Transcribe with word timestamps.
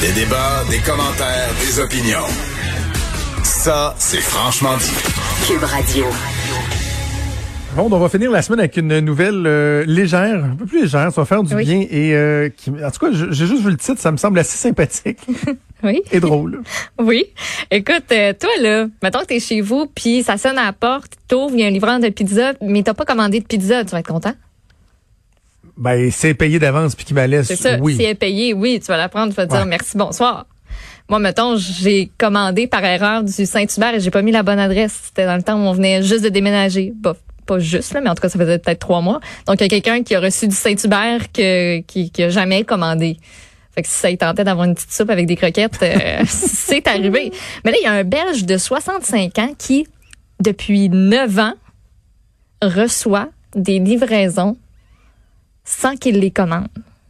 Des 0.00 0.12
débats, 0.12 0.64
des 0.70 0.78
commentaires, 0.78 1.48
des 1.60 1.80
opinions. 1.80 2.26
Ça, 3.42 3.94
c'est 3.98 4.20
franchement 4.20 4.76
dit. 4.76 4.92
Cube 5.46 5.62
Radio. 5.64 6.04
Bon, 7.76 7.88
on 7.90 7.98
va 7.98 8.08
finir 8.08 8.30
la 8.30 8.42
semaine 8.42 8.60
avec 8.60 8.76
une 8.76 9.00
nouvelle 9.00 9.44
euh, 9.46 9.84
légère, 9.86 10.44
un 10.44 10.56
peu 10.56 10.66
plus 10.66 10.82
légère, 10.82 11.12
ça 11.12 11.20
va 11.20 11.24
faire 11.24 11.42
du 11.42 11.54
Oui. 11.54 11.64
bien 11.64 11.80
et 11.90 12.14
euh, 12.14 12.48
qui, 12.56 12.70
en 12.70 12.90
tout 12.90 12.98
cas, 13.06 13.12
je- 13.12 13.30
j'ai 13.30 13.46
juste 13.46 13.62
vu 13.62 13.70
le 13.70 13.76
titre, 13.76 14.00
ça 14.00 14.10
me 14.10 14.16
semble 14.16 14.38
assez 14.38 14.56
sympathique 14.56 15.18
Oui. 15.82 16.02
et 16.10 16.20
drôle. 16.20 16.62
Oui. 16.98 17.26
Écoute, 17.70 18.04
euh, 18.12 18.32
toi, 18.38 18.50
là, 18.60 18.86
mettons 19.02 19.20
que 19.20 19.26
t'es 19.26 19.40
chez 19.40 19.60
vous, 19.60 19.86
puis 19.86 20.22
ça 20.22 20.36
sonne 20.38 20.58
à 20.58 20.64
la 20.66 20.72
porte, 20.72 21.12
t'ouvres, 21.28 21.54
il 21.54 21.60
y 21.60 21.64
a 21.64 21.66
un 21.66 21.70
livreur 21.70 22.00
de 22.00 22.08
pizza, 22.08 22.52
mais 22.62 22.82
t'as 22.82 22.94
pas 22.94 23.04
commandé 23.04 23.40
de 23.40 23.44
pizza, 23.46 23.84
tu 23.84 23.90
vas 23.90 24.00
être 24.00 24.08
content? 24.08 24.34
Ben, 25.78 26.10
c'est 26.10 26.34
payé 26.34 26.58
d'avance 26.58 26.96
puis 26.96 27.04
qui 27.04 27.14
m'a 27.14 27.26
laissé. 27.26 27.54
C'est 27.54 27.62
ça. 27.62 27.78
Oui. 27.80 27.94
Si 27.94 28.02
elle 28.02 28.10
est 28.10 28.14
payée, 28.14 28.52
oui, 28.52 28.80
tu 28.80 28.86
vas 28.88 28.96
la 28.96 29.08
prendre, 29.08 29.30
tu 29.30 29.36
vas 29.36 29.46
dire 29.46 29.60
Ouais. 29.60 29.64
merci, 29.64 29.96
bonsoir. 29.96 30.46
Moi, 31.08 31.20
mettons, 31.20 31.56
j'ai 31.56 32.10
commandé 32.18 32.66
par 32.66 32.84
erreur 32.84 33.22
du 33.22 33.32
Saint-Hubert 33.46 33.94
et 33.94 34.00
j'ai 34.00 34.10
pas 34.10 34.20
mis 34.20 34.32
la 34.32 34.42
bonne 34.42 34.58
adresse. 34.58 35.00
C'était 35.06 35.24
dans 35.24 35.36
le 35.36 35.42
temps 35.42 35.54
où 35.54 35.66
on 35.66 35.72
venait 35.72 36.02
juste 36.02 36.24
de 36.24 36.28
déménager. 36.28 36.92
Bah, 36.94 37.14
pas 37.46 37.58
juste, 37.60 37.94
là, 37.94 38.00
mais 38.02 38.10
en 38.10 38.14
tout 38.14 38.20
cas, 38.20 38.28
ça 38.28 38.38
faisait 38.38 38.58
peut-être 38.58 38.80
trois 38.80 39.00
mois. 39.00 39.20
Donc, 39.46 39.56
il 39.60 39.62
y 39.62 39.64
a 39.64 39.68
quelqu'un 39.68 40.02
qui 40.02 40.14
a 40.14 40.20
reçu 40.20 40.48
du 40.48 40.54
Saint-Hubert 40.54 41.32
que, 41.32 41.78
qui, 41.80 42.10
qui 42.10 42.22
a 42.24 42.28
jamais 42.28 42.64
commandé. 42.64 43.16
Fait 43.74 43.82
que 43.82 43.88
si 43.88 43.94
ça 43.94 44.10
y 44.10 44.18
tentait 44.18 44.44
d'avoir 44.44 44.66
une 44.66 44.74
petite 44.74 44.92
soupe 44.92 45.08
avec 45.08 45.26
des 45.26 45.36
croquettes, 45.36 45.78
euh, 45.82 46.24
c'est 46.26 46.86
arrivé. 46.88 47.32
Mais 47.64 47.70
là, 47.70 47.76
il 47.80 47.84
y 47.84 47.86
a 47.86 47.92
un 47.92 48.04
Belge 48.04 48.44
de 48.44 48.58
65 48.58 49.38
ans 49.38 49.52
qui, 49.56 49.86
depuis 50.40 50.90
9 50.90 51.38
ans, 51.38 51.54
reçoit 52.60 53.28
des 53.54 53.78
livraisons 53.78 54.58
sans 55.68 55.96
qu'il 55.96 56.18
les 56.18 56.30
commande. 56.30 56.68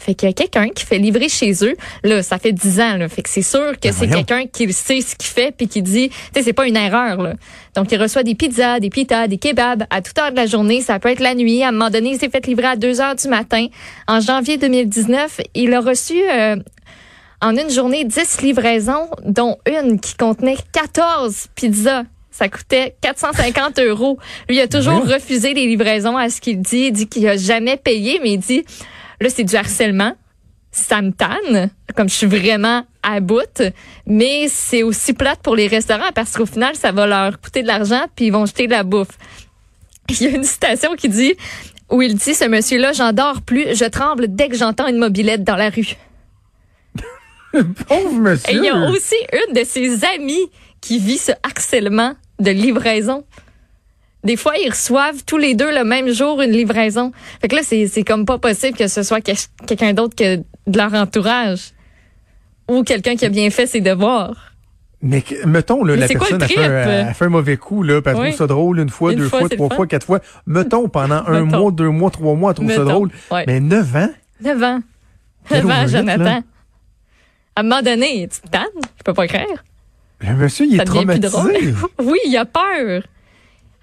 Fait 0.00 0.14
qu'il 0.14 0.28
y 0.28 0.30
a 0.30 0.32
quelqu'un 0.32 0.70
qui 0.70 0.84
fait 0.84 0.98
livrer 0.98 1.28
chez 1.28 1.52
eux. 1.62 1.76
Là, 2.04 2.22
ça 2.22 2.38
fait 2.38 2.52
10 2.52 2.80
ans. 2.80 2.96
Là. 2.96 3.08
Fait 3.08 3.20
que 3.20 3.28
c'est 3.28 3.42
sûr 3.42 3.72
que 3.72 3.88
Ben 3.88 3.92
c'est 3.92 4.08
quelqu'un 4.08 4.46
qui 4.46 4.72
sait 4.72 5.02
ce 5.02 5.14
qu'il 5.14 5.28
fait 5.28 5.54
puis 5.54 5.68
qui 5.68 5.82
dit, 5.82 6.08
tu 6.08 6.16
sais, 6.34 6.42
c'est 6.42 6.52
pas 6.54 6.66
une 6.66 6.76
erreur. 6.76 7.20
Là. 7.20 7.34
Donc, 7.76 7.92
il 7.92 8.00
reçoit 8.00 8.22
des 8.22 8.34
pizzas, 8.34 8.80
des 8.80 8.88
pitas, 8.88 9.28
des 9.28 9.36
kebabs 9.36 9.84
à 9.90 10.00
toute 10.00 10.18
heure 10.18 10.30
de 10.30 10.36
la 10.36 10.46
journée. 10.46 10.80
Ça 10.80 10.98
peut 10.98 11.10
être 11.10 11.20
la 11.20 11.34
nuit. 11.34 11.62
À 11.62 11.68
un 11.68 11.72
moment 11.72 11.90
donné, 11.90 12.12
il 12.12 12.18
s'est 12.18 12.30
fait 12.30 12.46
livrer 12.46 12.68
à 12.68 12.76
2 12.76 13.00
heures 13.02 13.14
du 13.14 13.28
matin. 13.28 13.66
En 14.08 14.20
janvier 14.20 14.56
2019, 14.56 15.42
il 15.54 15.74
a 15.74 15.80
reçu 15.80 16.18
euh, 16.32 16.56
en 17.42 17.54
une 17.54 17.70
journée 17.70 18.04
10 18.04 18.40
livraisons, 18.40 19.10
dont 19.26 19.58
une 19.70 20.00
qui 20.00 20.14
contenait 20.14 20.56
14 20.72 21.48
pizzas. 21.54 22.04
Ça 22.40 22.48
coûtait 22.48 22.96
450 23.02 23.80
euros. 23.80 24.18
Lui, 24.48 24.56
il 24.56 24.60
a 24.62 24.66
toujours 24.66 24.94
Voyons. 24.94 25.12
refusé 25.14 25.52
les 25.52 25.66
livraisons 25.66 26.16
à 26.16 26.30
ce 26.30 26.40
qu'il 26.40 26.62
dit. 26.62 26.86
Il 26.86 26.92
dit 26.92 27.06
qu'il 27.06 27.28
a 27.28 27.36
jamais 27.36 27.76
payé, 27.76 28.18
mais 28.22 28.32
il 28.32 28.38
dit, 28.38 28.64
là, 29.20 29.28
c'est 29.28 29.44
du 29.44 29.54
harcèlement. 29.56 30.14
Ça 30.72 31.02
me 31.02 31.10
tanne, 31.10 31.68
comme 31.94 32.08
je 32.08 32.14
suis 32.14 32.26
vraiment 32.26 32.86
à 33.02 33.20
bout. 33.20 33.62
Mais 34.06 34.46
c'est 34.48 34.82
aussi 34.82 35.12
plate 35.12 35.40
pour 35.42 35.54
les 35.54 35.66
restaurants 35.66 36.12
parce 36.14 36.32
qu'au 36.34 36.46
final, 36.46 36.74
ça 36.76 36.92
va 36.92 37.06
leur 37.06 37.38
coûter 37.42 37.60
de 37.60 37.66
l'argent 37.66 38.04
puis 38.16 38.28
ils 38.28 38.32
vont 38.32 38.46
jeter 38.46 38.66
de 38.66 38.72
la 38.72 38.84
bouffe. 38.84 39.18
Il 40.08 40.22
y 40.22 40.26
a 40.26 40.30
une 40.30 40.44
citation 40.44 40.94
qui 40.94 41.10
dit, 41.10 41.34
où 41.90 42.00
il 42.00 42.14
dit, 42.14 42.34
ce 42.34 42.46
monsieur-là, 42.46 42.92
j'en 42.94 43.12
dors 43.12 43.42
plus, 43.42 43.76
je 43.76 43.84
tremble 43.84 44.34
dès 44.34 44.48
que 44.48 44.56
j'entends 44.56 44.86
une 44.86 44.96
mobilette 44.96 45.44
dans 45.44 45.56
la 45.56 45.68
rue. 45.68 45.94
Pauvre 47.52 48.10
Et 48.14 48.18
monsieur. 48.18 48.56
il 48.56 48.64
y 48.64 48.68
a 48.70 48.76
aussi 48.88 49.16
une 49.32 49.54
de 49.54 49.64
ses 49.64 50.04
amies 50.06 50.48
qui 50.80 50.98
vit 50.98 51.18
ce 51.18 51.32
harcèlement 51.42 52.14
de 52.40 52.50
livraison. 52.50 53.24
Des 54.24 54.36
fois, 54.36 54.52
ils 54.58 54.68
reçoivent 54.70 55.24
tous 55.24 55.38
les 55.38 55.54
deux 55.54 55.72
le 55.74 55.84
même 55.84 56.10
jour 56.12 56.42
une 56.42 56.50
livraison. 56.50 57.12
Fait 57.40 57.48
que 57.48 57.56
là, 57.56 57.62
c'est, 57.64 57.86
c'est 57.86 58.02
comme 58.02 58.26
pas 58.26 58.38
possible 58.38 58.76
que 58.76 58.86
ce 58.86 59.02
soit 59.02 59.20
que- 59.22 59.32
quelqu'un 59.66 59.94
d'autre 59.94 60.14
que 60.14 60.36
de 60.36 60.76
leur 60.78 60.92
entourage. 60.94 61.70
Ou 62.68 62.82
quelqu'un 62.84 63.16
qui 63.16 63.24
a 63.24 63.30
bien 63.30 63.48
fait 63.50 63.66
ses 63.66 63.80
devoirs. 63.80 64.52
Mais 65.02 65.24
mettons, 65.46 65.82
là, 65.82 65.94
Mais 65.94 66.00
la 66.00 66.08
quoi 66.08 66.18
personne 66.28 66.42
a 66.42 66.46
fait, 66.46 66.58
un, 66.64 67.06
a 67.08 67.14
fait 67.14 67.24
un 67.24 67.28
mauvais 67.30 67.56
coup, 67.56 67.82
là, 67.82 68.00
elle 68.04 68.14
Oui. 68.16 68.26
trouve 68.26 68.36
ça 68.36 68.46
drôle 68.46 68.78
une 68.80 68.90
fois, 68.90 69.12
Une 69.12 69.20
deux 69.20 69.28
fois, 69.30 69.48
trois 69.48 69.70
fois, 69.74 69.86
quatre 69.86 70.04
fois. 70.04 70.20
Mettons, 70.46 70.88
pendant 70.88 71.24
un 71.26 71.44
Mettons. 71.44 71.58
mois, 71.58 71.70
deux 71.72 71.88
mois, 71.88 72.10
trois 72.10 72.34
mois, 72.34 72.50
elle 72.50 72.56
trouve 72.56 72.70
ça 72.70 72.84
drôle. 72.84 73.10
Ouais. 73.30 73.44
Mais 73.46 73.60
neuf 73.60 73.96
ans? 73.96 74.10
9 74.42 74.62
ans. 74.62 74.80
9 75.50 75.64
ans, 75.64 75.68
là. 75.68 75.86
Jonathan. 75.86 76.42
À 77.56 77.60
un 77.60 77.62
moment 77.62 77.80
donné, 77.82 78.28
tu 78.28 78.40
te 78.42 78.48
tannes? 78.48 78.64
Je 78.98 79.02
peux 79.02 79.14
pas 79.14 79.26
croire. 79.26 79.46
Le 80.20 80.34
monsieur, 80.34 80.66
il 80.66 80.80
est 80.80 80.84
traumatisé. 80.84 81.74
oui, 82.02 82.18
il 82.26 82.36
a 82.36 82.44
peur. 82.44 83.02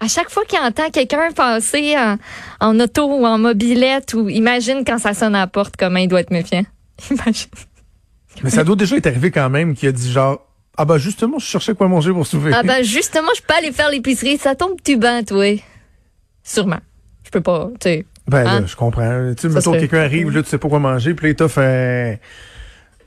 À 0.00 0.06
chaque 0.06 0.30
fois 0.30 0.44
qu'il 0.44 0.58
entend 0.60 0.90
quelqu'un 0.90 1.32
passer 1.32 1.96
en, 1.98 2.16
en 2.60 2.78
auto 2.80 3.06
ou 3.18 3.26
en 3.26 3.38
mobilette, 3.38 4.14
ou 4.14 4.28
imagine 4.28 4.84
quand 4.86 4.98
ça 4.98 5.12
sonne 5.14 5.34
à 5.34 5.40
la 5.40 5.46
porte, 5.48 5.74
comment 5.76 5.98
il 5.98 6.06
doit 6.08 6.20
être 6.20 6.30
méfiant. 6.30 6.62
Imagine. 7.10 7.48
Mais 8.44 8.50
ça 8.50 8.62
doit 8.62 8.76
déjà 8.76 8.96
être 8.96 9.08
arrivé 9.08 9.32
quand 9.32 9.50
même 9.50 9.74
qu'il 9.74 9.88
a 9.88 9.92
dit 9.92 10.12
genre, 10.12 10.46
ah 10.76 10.84
bah 10.84 10.98
justement, 10.98 11.40
je 11.40 11.46
cherchais 11.46 11.74
quoi 11.74 11.88
manger 11.88 12.12
pour 12.12 12.24
soulever. 12.24 12.52
Ah 12.54 12.62
ben 12.62 12.84
justement, 12.84 13.30
je 13.36 13.42
peux 13.42 13.54
aller 13.54 13.72
faire 13.72 13.90
l'épicerie, 13.90 14.38
ça 14.38 14.54
tombe 14.54 14.76
tu 14.84 14.96
ben, 14.96 15.24
toi. 15.24 15.60
Sûrement. 16.44 16.78
Je 17.24 17.30
peux 17.30 17.40
pas, 17.40 17.68
tu 17.80 17.88
sais. 17.88 18.06
Ben 18.28 18.44
là, 18.44 18.52
Hein? 18.52 18.64
je 18.66 18.76
comprends. 18.76 19.32
Tu 19.36 19.48
sais, 19.48 19.54
mettons 19.54 19.72
quelqu'un 19.72 19.98
arrive, 20.02 20.30
là, 20.30 20.42
tu 20.44 20.48
sais 20.48 20.58
pas 20.58 20.68
quoi 20.68 20.78
manger, 20.78 21.14
puis 21.14 21.26
là, 21.26 21.30
il 21.30 21.34
t'offre 21.34 21.58
un, 21.58 22.14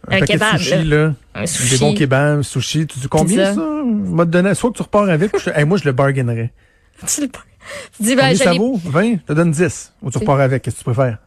un, 0.07 0.15
Un 0.15 0.19
paquet 0.19 0.33
kebab, 0.33 0.53
de 0.53 0.57
sushis, 0.59 0.83
là. 0.83 1.13
Un 1.35 1.41
Des 1.41 1.47
sushi. 1.47 1.79
bons 1.79 1.93
kebabs, 1.93 2.41
sushis. 2.43 2.87
Tu 2.87 2.99
dis 2.99 3.07
combien 3.07 3.53
ça? 3.53 3.61
M'a 3.85 4.25
donné, 4.25 4.53
soit 4.55 4.71
que 4.71 4.77
tu 4.77 4.81
repars 4.81 5.09
avec, 5.09 5.31
je, 5.37 5.49
hey, 5.51 5.63
moi, 5.65 5.77
je 5.77 5.85
le 5.85 5.91
bargainerais. 5.91 6.51
Tu, 7.07 7.21
le- 7.21 7.27
tu 7.27 8.03
dis, 8.03 8.15
ben, 8.15 8.35
ça 8.35 8.53
vaut? 8.53 8.79
20? 8.83 9.11
Je 9.13 9.17
te 9.25 9.33
donne 9.33 9.51
10. 9.51 9.93
Ou 10.01 10.11
tu 10.11 10.17
repars 10.19 10.39
avec. 10.39 10.61
Qu'est-ce 10.63 10.77
que 10.77 10.81
tu 10.81 10.93
préfères? 10.93 11.17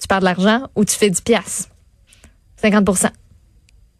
tu 0.00 0.06
perds 0.06 0.20
de 0.20 0.24
l'argent 0.26 0.68
ou 0.76 0.84
tu 0.84 0.94
fais 0.96 1.10
du 1.10 1.20
piastre. 1.20 1.70
50 2.56 2.94
Ça 2.96 3.10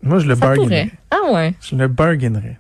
Moi, 0.03 0.19
je 0.21 0.27
le 0.29 0.35
bargainerais. 0.37 0.91
Ah 1.11 1.33
ouais. 1.33 1.55
Je 1.61 1.75
le 1.77 1.89
bargainerais. 1.89 2.59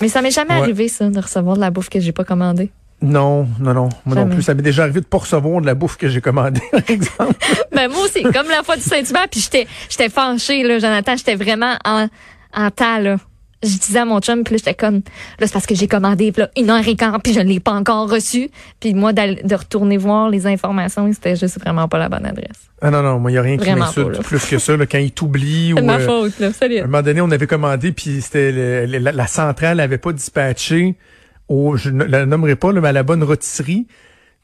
Mais 0.00 0.08
ça 0.08 0.22
m'est 0.22 0.30
jamais 0.30 0.54
Ouais. 0.54 0.60
arrivé, 0.60 0.88
ça, 0.88 1.08
de 1.10 1.18
recevoir 1.18 1.56
de 1.56 1.60
la 1.60 1.70
bouffe 1.70 1.88
que 1.88 1.98
j'ai 2.00 2.12
pas 2.12 2.24
commandée. 2.24 2.70
Non, 3.02 3.46
non, 3.60 3.74
non. 3.74 3.88
Moi 4.06 4.16
non 4.16 4.28
plus. 4.28 4.42
Ça 4.42 4.54
m'est 4.54 4.62
déjà 4.62 4.84
arrivé 4.84 5.00
de 5.00 5.06
pas 5.06 5.18
recevoir 5.18 5.60
de 5.60 5.66
la 5.66 5.74
bouffe 5.74 5.96
que 5.96 6.08
j'ai 6.08 6.20
commandée, 6.20 6.62
par 6.72 6.88
exemple. 6.88 7.34
Ben 7.72 7.88
moi 7.90 8.04
aussi, 8.04 8.22
comme 8.22 8.48
la 8.48 8.62
fois 8.62 8.76
du 8.76 8.82
Saint-Hubert, 8.82 9.28
puis 9.30 9.40
j'étais 9.40 9.66
j'étais 9.88 10.08
fâchée 10.08 10.62
là, 10.62 10.78
Jonathan, 10.78 11.16
j'étais 11.16 11.34
vraiment 11.34 11.74
en 11.84 12.08
en 12.54 12.70
tas 12.70 13.00
là. 13.00 13.16
Je 13.62 13.78
disais 13.78 14.00
à 14.00 14.04
mon 14.04 14.20
chum, 14.20 14.44
puis 14.44 14.54
là 14.54 14.58
j'étais 14.58 14.74
comme 14.74 14.96
là 14.96 15.46
c'est 15.46 15.52
parce 15.52 15.66
que 15.66 15.74
j'ai 15.74 15.88
commandé 15.88 16.30
puis 16.32 16.42
là, 16.42 16.50
une 16.56 16.70
heure 16.70 16.86
et 16.86 16.96
quart, 16.96 17.20
puis 17.22 17.32
je 17.32 17.40
ne 17.40 17.48
l'ai 17.48 17.60
pas 17.60 17.72
encore 17.72 18.10
reçu. 18.10 18.50
Puis 18.80 18.94
moi 18.94 19.12
de 19.12 19.54
retourner 19.54 19.98
voir 19.98 20.30
les 20.30 20.46
informations, 20.46 21.10
c'était 21.12 21.36
juste 21.36 21.60
vraiment 21.60 21.88
pas 21.88 21.98
la 21.98 22.08
bonne 22.08 22.24
adresse. 22.24 22.70
Ah 22.80 22.90
non, 22.90 23.02
non, 23.02 23.18
moi, 23.18 23.30
il 23.30 23.34
n'y 23.34 23.38
a 23.38 23.42
rien 23.42 23.56
qui 23.56 23.72
m'insulte 23.72 24.22
plus 24.22 24.46
que 24.46 24.58
ça, 24.58 24.76
là, 24.76 24.84
quand 24.84 24.98
il 24.98 25.10
t'oublie 25.10 25.72
C'est 25.74 25.82
ma 25.82 25.96
euh, 25.96 26.06
faute 26.06 26.38
là, 26.38 26.48
À 26.48 26.64
un 26.64 26.82
moment 26.82 27.02
donné, 27.02 27.22
on 27.22 27.30
avait 27.30 27.46
commandé, 27.46 27.90
puis 27.92 28.20
c'était 28.20 28.86
la 28.86 29.26
centrale 29.26 29.78
n'avait 29.78 29.96
pas 29.96 30.12
dispatché 30.12 30.94
au, 31.48 31.76
je 31.76 31.90
ne 31.90 32.04
la 32.04 32.26
nommerai 32.26 32.56
pas, 32.56 32.72
là, 32.72 32.80
mais 32.80 32.88
à 32.88 32.92
la 32.92 33.02
bonne 33.02 33.22
rôtisserie. 33.22 33.86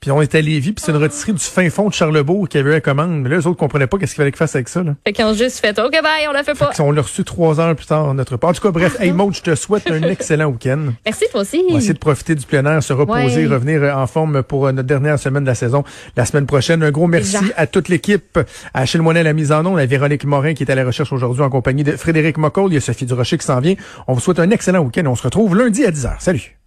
Puis 0.01 0.11
on 0.11 0.21
était 0.21 0.39
à 0.39 0.41
Lévis, 0.41 0.73
puis 0.73 0.83
c'est 0.85 0.91
une 0.91 0.99
rôtisserie 0.99 1.33
du 1.33 1.39
fin 1.39 1.71
fond 1.71 1.87
de 1.89 1.95
Charlebourg 1.95 2.49
qui 2.49 2.59
avait 2.59 2.71
eu 2.71 2.73
la 2.73 2.81
commande. 2.81 3.21
Mais 3.23 3.29
là, 3.29 3.37
les 3.37 3.47
autres 3.47 3.57
comprenaient 3.57 3.87
pas 3.87 3.99
qu'est-ce 3.99 4.15
qu'il 4.15 4.17
fallait 4.17 4.33
qu'ils 4.33 4.39
fassent 4.39 4.57
avec 4.57 4.69
ça. 4.69 4.83
Là. 4.83 4.97
Fait 5.07 5.13
qu'ils 5.13 5.25
ont 5.25 5.33
juste 5.33 5.61
fait 5.61 5.79
OK 5.79 5.93
bye, 5.93 6.27
on 6.29 6.33
la 6.33 6.43
fait 6.43 6.59
pas. 6.59 6.73
Fait 6.73 6.83
qu'on 6.83 6.91
l'a 6.91 7.03
reçu 7.03 7.23
trois 7.23 7.61
heures 7.61 7.77
plus 7.77 7.87
tard, 7.87 8.13
notre 8.13 8.37
part. 8.37 8.51
En 8.51 8.53
tout 8.53 8.63
cas, 8.63 8.73
bref, 8.73 8.97
hey 8.99 9.13
Maud, 9.13 9.33
je 9.33 9.43
te 9.43 9.55
souhaite 9.55 9.89
un 9.89 10.03
excellent 10.09 10.47
week-end. 10.47 10.87
Merci 11.07 11.27
toi 11.31 11.43
aussi. 11.43 11.63
On 11.69 11.75
va 11.75 11.79
essayer 11.79 11.93
de 11.95 12.01
profiter 12.01 12.35
du 12.35 12.45
plein 12.45 12.67
air, 12.67 12.83
se 12.83 12.93
reposer, 12.93 13.47
Ouais. 13.47 13.55
revenir 13.55 13.81
euh, 13.85 13.93
en 13.93 14.09
forme 14.09 14.43
pour 14.43 14.67
euh, 14.67 14.73
notre 14.73 14.89
dernière 14.89 15.21
semaine 15.21 15.45
de 15.45 15.49
la 15.49 15.55
saison 15.55 15.85
la 16.17 16.25
semaine 16.27 16.47
prochaine. 16.47 16.83
Un 16.83 16.91
gros 16.91 17.07
merci 17.07 17.39
Déjà. 17.39 17.55
à 17.57 17.69
toute 17.69 17.89
l'équipe, 17.89 18.41
à 18.75 18.81
Achille 18.81 19.03
Moinet 19.03 19.23
la 19.23 19.35
mise 19.35 19.53
en 19.53 19.65
onde, 19.65 19.79
à 19.79 19.87
Véronique 19.87 20.25
Morin 20.25 20.55
qui 20.55 20.65
est 20.65 20.71
à 20.73 20.75
la 20.75 20.85
recherche 20.85 21.13
aujourd'hui 21.13 21.45
en 21.45 21.49
compagnie 21.49 21.85
de 21.85 21.93
Frédéric 21.93 22.39
Mocoll. 22.39 22.73
Il 22.73 22.75
y 22.75 22.79
a 22.79 22.81
Sophie 22.81 23.07
Durocher 23.07 23.39
qui 23.39 23.47
s'en 23.47 23.61
vient. 23.61 23.77
On 24.09 24.15
vous 24.15 24.21
souhaite 24.21 24.41
un 24.41 24.51
excellent 24.51 24.81
week-end. 24.81 25.05
On 25.07 25.15
se 25.15 25.23
retrouve 25.23 25.55
lundi 25.57 25.85
à 25.87 25.93
10h. 25.93 26.15
Salut! 26.19 26.62